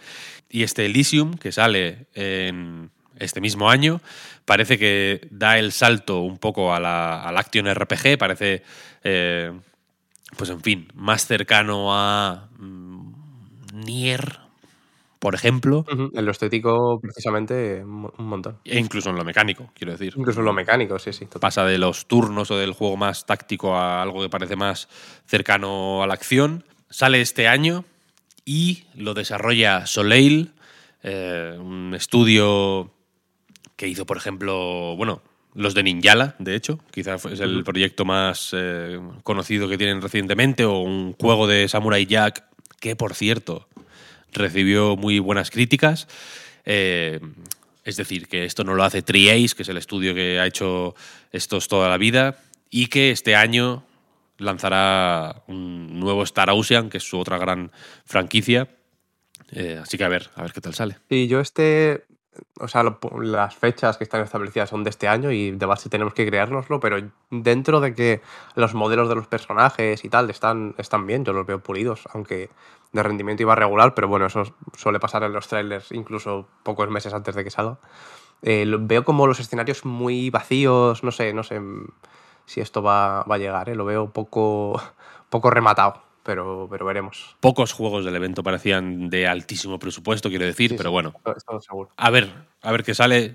y 0.48 0.62
este 0.62 0.86
Elysium, 0.86 1.34
que 1.34 1.52
sale 1.52 2.06
en 2.14 2.90
este 3.20 3.40
mismo 3.40 3.70
año. 3.70 4.00
Parece 4.44 4.78
que 4.78 5.28
da 5.30 5.58
el 5.58 5.72
salto 5.72 6.20
un 6.20 6.38
poco 6.38 6.74
a 6.74 6.80
la, 6.80 7.22
al 7.22 7.36
Action 7.36 7.72
RPG, 7.72 8.18
parece, 8.18 8.62
eh, 9.04 9.52
pues 10.36 10.50
en 10.50 10.60
fin, 10.60 10.88
más 10.94 11.26
cercano 11.26 11.94
a 11.94 12.48
mm, 12.58 13.12
Nier, 13.74 14.40
por 15.20 15.34
ejemplo. 15.34 15.84
Uh 15.86 15.94
-huh. 15.94 16.10
En 16.18 16.24
lo 16.24 16.32
estético, 16.32 16.98
precisamente, 17.00 17.84
un 17.84 18.10
montón. 18.18 18.58
E 18.64 18.78
incluso 18.78 19.10
en 19.10 19.16
lo 19.16 19.24
mecánico, 19.24 19.70
quiero 19.74 19.92
decir. 19.92 20.14
Incluso 20.16 20.40
en 20.40 20.46
lo 20.46 20.52
mecánico, 20.52 20.98
sí, 20.98 21.12
sí. 21.12 21.26
Total. 21.26 21.40
Pasa 21.40 21.64
de 21.64 21.78
los 21.78 22.06
turnos 22.06 22.50
o 22.50 22.56
del 22.56 22.72
juego 22.72 22.96
más 22.96 23.26
táctico 23.26 23.76
a 23.76 24.02
algo 24.02 24.22
que 24.22 24.28
parece 24.28 24.56
más 24.56 24.88
cercano 25.26 26.02
a 26.02 26.06
la 26.06 26.14
acción. 26.14 26.64
Sale 26.88 27.20
este 27.20 27.46
año 27.46 27.84
y 28.44 28.84
lo 28.94 29.14
desarrolla 29.14 29.86
Soleil, 29.86 30.54
eh, 31.02 31.56
un 31.58 31.94
estudio 31.94 32.90
que 33.80 33.88
hizo, 33.88 34.04
por 34.04 34.18
ejemplo, 34.18 34.94
bueno, 34.98 35.22
los 35.54 35.72
de 35.72 35.82
Ninjala, 35.82 36.36
de 36.38 36.54
hecho, 36.54 36.78
quizás 36.90 37.24
es 37.24 37.40
el 37.40 37.64
proyecto 37.64 38.04
más 38.04 38.50
eh, 38.52 39.00
conocido 39.22 39.70
que 39.70 39.78
tienen 39.78 40.02
recientemente, 40.02 40.66
o 40.66 40.80
un 40.80 41.14
juego 41.14 41.46
de 41.46 41.66
Samurai 41.66 42.04
Jack, 42.04 42.44
que 42.78 42.94
por 42.94 43.14
cierto 43.14 43.68
recibió 44.34 44.96
muy 44.96 45.18
buenas 45.18 45.50
críticas. 45.50 46.08
Eh, 46.66 47.20
es 47.82 47.96
decir, 47.96 48.28
que 48.28 48.44
esto 48.44 48.64
no 48.64 48.74
lo 48.74 48.84
hace 48.84 49.00
Triace, 49.00 49.56
que 49.56 49.62
es 49.62 49.68
el 49.70 49.78
estudio 49.78 50.14
que 50.14 50.38
ha 50.38 50.46
hecho 50.46 50.94
estos 51.32 51.66
toda 51.66 51.88
la 51.88 51.96
vida, 51.96 52.36
y 52.68 52.88
que 52.88 53.12
este 53.12 53.34
año 53.34 53.82
lanzará 54.36 55.42
un 55.46 55.98
nuevo 55.98 56.22
Star 56.24 56.50
Ocean, 56.50 56.90
que 56.90 56.98
es 56.98 57.04
su 57.04 57.18
otra 57.18 57.38
gran 57.38 57.72
franquicia. 58.04 58.68
Eh, 59.52 59.78
así 59.82 59.96
que 59.96 60.04
a 60.04 60.08
ver, 60.08 60.28
a 60.34 60.42
ver 60.42 60.52
qué 60.52 60.60
tal 60.60 60.74
sale. 60.74 60.98
Y 61.08 61.28
yo 61.28 61.40
este 61.40 62.04
o 62.60 62.68
sea, 62.68 62.82
lo, 62.82 62.98
las 63.20 63.56
fechas 63.56 63.96
que 63.96 64.04
están 64.04 64.22
establecidas 64.22 64.70
son 64.70 64.84
de 64.84 64.90
este 64.90 65.08
año 65.08 65.32
y 65.32 65.50
de 65.50 65.66
base 65.66 65.88
tenemos 65.88 66.14
que 66.14 66.26
creárnoslo, 66.26 66.78
pero 66.80 66.98
dentro 67.30 67.80
de 67.80 67.94
que 67.94 68.20
los 68.54 68.74
modelos 68.74 69.08
de 69.08 69.16
los 69.16 69.26
personajes 69.26 70.04
y 70.04 70.08
tal 70.08 70.30
están, 70.30 70.74
están 70.78 71.06
bien, 71.06 71.24
yo 71.24 71.32
los 71.32 71.46
veo 71.46 71.60
pulidos, 71.60 72.08
aunque 72.12 72.50
de 72.92 73.02
rendimiento 73.02 73.42
iba 73.42 73.54
regular, 73.54 73.94
pero 73.94 74.08
bueno, 74.08 74.26
eso 74.26 74.44
suele 74.76 75.00
pasar 75.00 75.22
en 75.24 75.32
los 75.32 75.48
trailers 75.48 75.92
incluso 75.92 76.46
pocos 76.62 76.88
meses 76.90 77.12
antes 77.14 77.34
de 77.34 77.44
que 77.44 77.50
salga. 77.50 77.78
Eh, 78.42 78.66
veo 78.80 79.04
como 79.04 79.26
los 79.26 79.40
escenarios 79.40 79.84
muy 79.84 80.30
vacíos, 80.30 81.02
no 81.02 81.12
sé, 81.12 81.32
no 81.32 81.42
sé 81.42 81.60
si 82.46 82.60
esto 82.60 82.82
va, 82.82 83.24
va 83.24 83.34
a 83.34 83.38
llegar, 83.38 83.68
¿eh? 83.68 83.74
lo 83.74 83.84
veo 83.84 84.10
poco, 84.10 84.80
poco 85.30 85.50
rematado 85.50 86.09
pero, 86.22 86.68
pero 86.70 86.84
veremos. 86.86 87.36
Pocos 87.40 87.72
juegos 87.72 88.04
del 88.04 88.16
evento 88.16 88.42
parecían 88.42 89.08
de 89.10 89.26
altísimo 89.26 89.78
presupuesto, 89.78 90.28
quiero 90.28 90.44
decir, 90.46 90.70
Sí, 90.70 90.76
pero 90.76 90.90
sí, 90.90 90.92
bueno. 90.92 91.14
esto 91.36 91.60
seguro. 91.60 91.90
A 91.96 92.10
ver, 92.10 92.30
a 92.62 92.72
ver 92.72 92.84
qué 92.84 92.94
sale. 92.94 93.34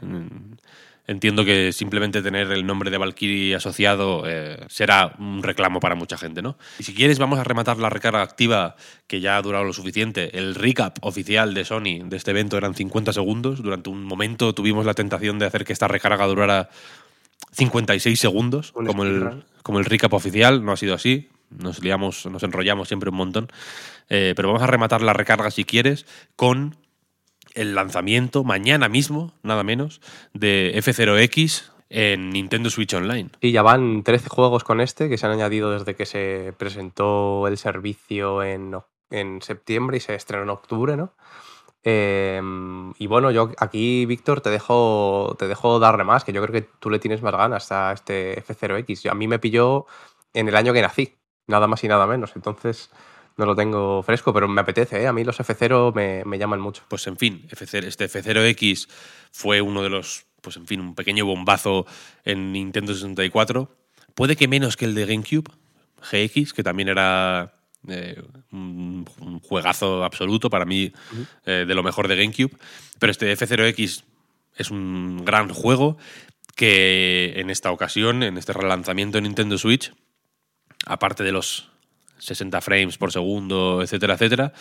Entiendo 1.08 1.46
que 1.46 1.72
simplemente 1.72 2.24
tener 2.24 2.52
el 2.52 2.66
nombre 2.66 2.90
de 2.90 2.98
Valkyrie 2.98 3.54
asociado 3.54 4.24
eh, 4.26 4.58
será 4.70 5.14
un 5.20 5.44
reclamo 5.44 5.80
para 5.80 5.94
mucha 5.94 6.18
gente, 6.18 6.42
¿no? 6.42 6.58
Y 6.80 6.84
si 6.84 6.96
quieres, 6.96 7.20
vamos 7.20 7.38
a 7.38 7.44
rematar 7.44 7.78
la 7.78 7.92
recarga 7.92 8.24
activa, 8.24 8.76
que 9.06 9.22
ya 9.22 9.38
ha 9.38 9.42
durado 9.44 9.64
lo 9.66 9.74
suficiente. 9.74 10.36
El 10.36 10.56
recap 10.56 10.98
oficial 11.02 11.54
de 11.54 11.64
Sony 11.64 12.00
de 12.06 12.18
este 12.18 12.32
evento 12.32 12.58
eran 12.58 12.74
50 12.74 13.14
segundos. 13.14 13.62
Durante 13.62 13.92
un 13.92 14.04
momento 14.04 14.56
tuvimos 14.56 14.84
la 14.88 14.96
tentación 14.96 15.38
de 15.38 15.46
hacer 15.46 15.64
que 15.64 15.74
esta 15.74 15.88
recarga 15.88 16.26
durara 16.26 16.70
56 17.52 18.20
segundos, 18.20 18.72
Un 18.74 18.88
como 18.88 19.04
el, 19.04 19.44
como 19.62 19.78
el 19.78 19.86
recap 19.86 20.12
oficial. 20.14 20.66
No 20.66 20.72
ha 20.72 20.78
sido 20.78 20.96
así. 20.96 21.30
Nos 21.60 21.84
liamos, 21.84 22.26
nos 22.26 22.44
enrollamos 22.44 22.88
siempre 22.88 23.10
un 23.10 23.18
montón. 23.18 23.48
Eh, 24.10 24.34
pero 24.36 24.50
vamos 24.50 24.62
a 24.64 24.68
rematar 24.68 25.02
la 25.02 25.14
recarga, 25.14 25.52
si 25.52 25.66
quieres, 25.66 26.06
con 26.36 26.76
el 27.54 27.74
lanzamiento 27.76 28.44
mañana 28.44 28.90
mismo, 28.90 29.34
nada 29.44 29.64
menos, 29.64 30.02
de 30.34 30.74
F0X 30.76 31.72
en 31.90 32.32
Nintendo 32.32 32.70
Switch 32.70 32.94
Online. 32.94 33.30
Y 33.42 33.52
ya 33.52 33.62
van 33.62 34.04
13 34.04 34.28
juegos 34.30 34.64
con 34.64 34.82
este 34.82 35.08
que 35.08 35.18
se 35.18 35.26
han 35.26 35.32
añadido 35.34 35.72
desde 35.72 35.96
que 35.96 36.06
se 36.06 36.54
presentó 36.58 37.48
el 37.48 37.58
servicio 37.58 38.44
en, 38.44 38.76
en 39.12 39.42
septiembre 39.42 39.98
y 39.98 40.00
se 40.02 40.16
estrenó 40.16 40.44
en 40.44 40.50
octubre, 40.50 40.98
¿no? 40.98 41.14
Eh, 41.88 42.42
y 42.98 43.08
bueno, 43.08 43.30
yo 43.32 43.52
aquí, 43.60 44.06
Víctor, 44.08 44.42
te 44.42 44.50
dejo, 44.50 45.36
te 45.38 45.48
dejo 45.48 45.78
darle 45.80 46.04
más, 46.04 46.24
que 46.24 46.34
yo 46.34 46.42
creo 46.42 46.54
que 46.54 46.68
tú 46.80 46.90
le 46.90 46.98
tienes 47.00 47.22
más 47.22 47.34
ganas 47.34 47.72
a 47.72 47.94
este 47.94 48.42
F0X. 48.44 49.04
Yo- 49.04 49.12
A 49.12 49.16
mí 49.16 49.28
me 49.28 49.38
pilló 49.40 49.86
en 50.34 50.48
el 50.50 50.56
año 50.56 50.74
que 50.74 50.82
nací, 50.82 51.15
nada 51.48 51.68
más 51.68 51.84
y 51.84 51.88
nada 51.88 52.08
menos, 52.08 52.32
entonces 52.36 52.90
no 53.38 53.46
lo 53.46 53.56
tengo 53.56 54.02
fresco, 54.04 54.34
pero 54.34 54.48
me 54.48 54.62
apetece, 54.62 55.02
¿eh? 55.02 55.08
A 55.08 55.14
mí 55.14 55.24
los 55.24 55.40
F0 55.40 55.94
me, 55.94 56.24
me 56.26 56.38
llaman 56.38 56.62
mucho. 56.62 56.84
Pues 56.88 57.06
en 57.08 57.18
fin, 57.18 57.46
FC 57.50 57.80
este 57.80 58.06
F0X 58.06 58.88
fue 59.32 59.62
uno 59.62 59.84
de 59.84 59.90
los, 59.90 60.26
pues 60.42 60.56
en 60.58 60.66
fin, 60.66 60.80
un 60.80 60.96
pequeño 60.96 61.26
bombazo 61.26 61.86
en 62.24 62.54
Nintendo 62.54 62.94
64. 62.94 63.70
Puede 64.14 64.38
que 64.38 64.48
menos 64.48 64.78
que 64.78 64.86
el 64.86 64.96
de 64.96 65.06
GameCube, 65.06 65.52
GX, 66.02 66.54
que 66.54 66.64
también 66.64 66.88
era 66.88 67.54
eh, 67.88 68.24
un, 68.52 69.06
un 69.20 69.40
juegazo 69.42 70.06
absoluto 70.06 70.50
para 70.50 70.64
mí, 70.66 70.94
eh, 71.46 71.66
de 71.68 71.76
lo 71.76 71.84
mejor 71.84 72.08
de 72.08 72.16
GameCube. 72.16 72.56
Pero 73.00 73.12
este 73.12 73.36
F0X 73.38 74.04
es 74.56 74.72
un 74.72 75.26
gran 75.26 75.50
juego 75.50 75.98
que 76.56 77.34
en 77.36 77.50
esta 77.50 77.72
ocasión, 77.72 78.24
en 78.24 78.38
este 78.38 78.54
relanzamiento 78.54 79.18
de 79.18 79.24
Nintendo 79.24 79.58
Switch, 79.58 79.94
aparte 80.86 81.24
de 81.24 81.32
los 81.32 81.70
60 82.18 82.62
frames 82.62 82.98
por 82.98 83.12
segundo, 83.12 83.82
etcétera, 83.82 84.14
etcétera, 84.16 84.54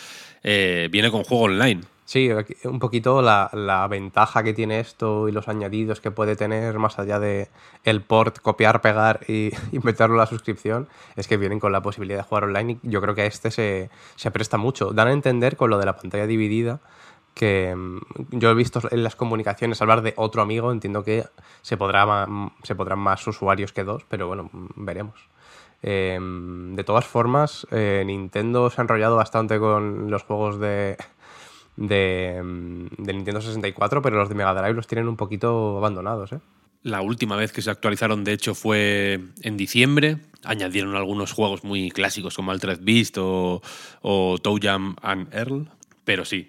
eh, 0.43 0.89
viene 0.91 1.11
con 1.11 1.23
juego 1.23 1.45
online. 1.45 1.81
Sí, 2.05 2.29
un 2.65 2.77
poquito 2.77 3.23
la, 3.23 3.87
ventaja 3.89 4.43
que 4.43 4.53
tiene 4.53 4.79
esto 4.79 5.27
y 5.27 5.31
los 5.31 5.47
añadidos 5.47 6.01
que 6.01 6.11
puede 6.11 6.35
tener 6.35 6.77
más 6.77 6.99
allá 6.99 7.19
de 7.19 7.49
el 7.83 8.01
port, 8.01 8.39
copiar, 8.39 8.81
pegar 8.81 9.21
y, 9.27 9.51
y 9.71 9.79
meterlo 9.79 10.15
a 10.15 10.19
la 10.19 10.25
suscripción, 10.27 10.87
es 11.15 11.27
que 11.27 11.37
vienen 11.37 11.59
con 11.59 11.71
la 11.71 11.81
posibilidad 11.81 12.19
de 12.19 12.23
jugar 12.23 12.43
online 12.43 12.77
y 12.83 12.89
yo 12.89 13.01
creo 13.01 13.15
que 13.15 13.23
a 13.23 13.25
este 13.25 13.49
se, 13.49 13.89
se 14.15 14.29
presta 14.29 14.57
mucho. 14.57 14.91
Dan 14.91 15.07
a 15.07 15.13
entender 15.13 15.57
con 15.57 15.71
lo 15.71 15.79
de 15.79 15.85
la 15.87 15.95
pantalla 15.95 16.27
dividida 16.27 16.79
que 17.33 17.75
mm, 17.75 17.99
yo 18.31 18.49
he 18.49 18.55
visto 18.55 18.81
en 18.89 19.03
las 19.03 19.15
comunicaciones 19.15 19.81
hablar 19.81 20.01
de 20.03 20.13
otro 20.15 20.41
amigo, 20.41 20.71
entiendo 20.71 21.03
que 21.03 21.25
se, 21.63 21.77
podrá 21.77 22.27
se 22.63 22.75
podrán 22.75 22.99
más 22.99 23.25
usuarios 23.27 23.73
que 23.73 23.83
dos, 23.83 24.03
pero 24.07 24.27
bueno, 24.27 24.49
mm, 24.51 24.85
veremos. 24.85 25.27
Eh, 25.83 26.19
de 26.19 26.83
todas 26.83 27.05
formas, 27.05 27.67
eh, 27.71 28.03
Nintendo 28.05 28.69
se 28.69 28.81
ha 28.81 28.83
enrollado 28.83 29.15
bastante 29.15 29.59
con 29.59 30.09
los 30.09 30.23
juegos 30.23 30.59
de, 30.59 30.97
de, 31.75 32.41
mm, 32.43 33.03
de 33.03 33.13
Nintendo 33.13 33.41
64, 33.41 34.01
pero 34.01 34.17
los 34.17 34.29
de 34.29 34.35
Mega 34.35 34.53
Drive 34.53 34.73
los 34.73 34.87
tienen 34.87 35.07
un 35.07 35.17
poquito 35.17 35.77
abandonados, 35.77 36.31
¿eh? 36.33 36.39
La 36.85 37.01
última 37.01 37.35
vez 37.35 37.51
que 37.51 37.63
se 37.63 37.71
actualizaron, 37.71 38.23
de 38.23 38.33
hecho, 38.33 38.53
fue 38.53 39.19
en 39.41 39.57
diciembre. 39.57 40.17
Añadieron 40.43 40.95
algunos 40.95 41.31
juegos 41.31 41.63
muy 41.63 41.89
clásicos 41.89 42.35
como 42.35 42.51
Altered 42.51 42.79
Beast 42.83 43.17
o, 43.17 43.59
o 44.03 44.37
Jam 44.61 44.95
and 45.01 45.33
Earl. 45.33 45.67
Pero 46.03 46.25
sí, 46.25 46.47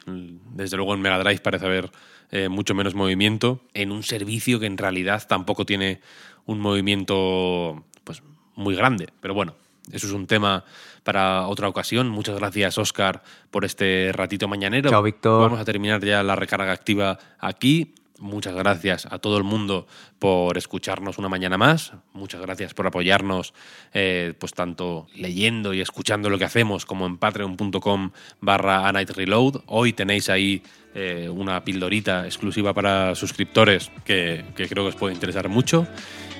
desde 0.52 0.76
luego 0.76 0.92
en 0.92 1.00
Mega 1.00 1.18
Drive 1.18 1.40
parece 1.40 1.64
haber 1.64 1.90
eh, 2.30 2.50
mucho 2.50 2.75
menos 2.75 2.95
movimiento 2.95 3.62
en 3.73 3.92
un 3.92 4.02
servicio 4.02 4.61
que 4.61 4.66
en 4.66 4.76
realidad 4.76 5.26
tampoco 5.26 5.64
tiene 5.64 6.00
un 6.45 6.61
movimiento 6.61 7.85
pues, 8.04 8.23
muy 8.56 8.75
grande. 8.75 9.08
Pero 9.20 9.34
bueno, 9.34 9.54
eso 9.92 10.06
es 10.06 10.12
un 10.12 10.26
tema 10.26 10.64
para 11.04 11.46
otra 11.46 11.68
ocasión. 11.68 12.08
Muchas 12.08 12.36
gracias, 12.36 12.78
Oscar, 12.78 13.22
por 13.50 13.64
este 13.64 14.10
ratito 14.12 14.48
mañanero. 14.48 14.90
Chao, 14.90 15.02
Víctor. 15.02 15.42
Vamos 15.42 15.60
a 15.60 15.64
terminar 15.64 16.04
ya 16.04 16.22
la 16.22 16.34
recarga 16.34 16.72
activa 16.72 17.18
aquí. 17.38 17.94
Muchas 18.18 18.54
gracias 18.54 19.06
a 19.10 19.18
todo 19.18 19.36
el 19.36 19.44
mundo 19.44 19.86
por 20.18 20.56
escucharnos 20.56 21.18
una 21.18 21.28
mañana 21.28 21.58
más. 21.58 21.92
Muchas 22.14 22.40
gracias 22.40 22.72
por 22.72 22.86
apoyarnos, 22.86 23.52
eh, 23.92 24.32
pues 24.38 24.54
tanto 24.54 25.06
leyendo 25.14 25.75
y 25.75 25.82
escuchando 25.82 26.30
lo 26.30 26.38
que 26.38 26.46
hacemos 26.46 26.86
como 26.86 27.06
en 27.06 27.18
patreon.com 27.18 28.10
barra 28.40 28.90
Reload. 28.90 29.62
Hoy 29.66 29.92
tenéis 29.92 30.30
ahí 30.30 30.62
eh, 30.94 31.28
una 31.28 31.62
pildorita 31.62 32.25
exclusiva 32.25 32.72
para 32.72 33.14
suscriptores 33.14 33.90
que, 34.04 34.46
que 34.56 34.66
creo 34.66 34.84
que 34.84 34.88
os 34.88 34.96
puede 34.96 35.14
interesar 35.14 35.50
mucho. 35.50 35.86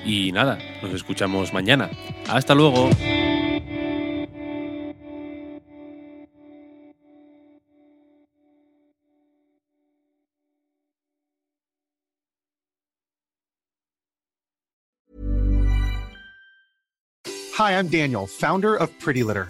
Y 0.07 0.31
nada, 0.31 0.57
nos 0.81 0.93
escuchamos 0.93 1.51
mañana. 1.51 1.89
Hasta 2.29 2.55
luego. 2.55 2.89
Hi, 17.57 17.71
I'm 17.71 17.89
Daniel, 17.89 18.27
founder 18.27 18.75
of 18.75 18.89
Pretty 18.99 19.23
Litter. 19.23 19.49